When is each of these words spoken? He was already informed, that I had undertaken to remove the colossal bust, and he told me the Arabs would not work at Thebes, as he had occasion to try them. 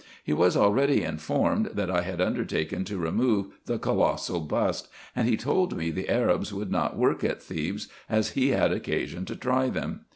He 0.23 0.33
was 0.33 0.57
already 0.57 1.03
informed, 1.03 1.67
that 1.75 1.91
I 1.91 2.01
had 2.01 2.19
undertaken 2.19 2.83
to 2.85 2.97
remove 2.97 3.49
the 3.67 3.77
colossal 3.77 4.39
bust, 4.39 4.87
and 5.15 5.29
he 5.29 5.37
told 5.37 5.77
me 5.77 5.91
the 5.91 6.09
Arabs 6.09 6.51
would 6.51 6.71
not 6.71 6.97
work 6.97 7.23
at 7.23 7.39
Thebes, 7.43 7.87
as 8.09 8.31
he 8.31 8.47
had 8.49 8.71
occasion 8.73 9.25
to 9.25 9.35
try 9.35 9.69
them. 9.69 10.05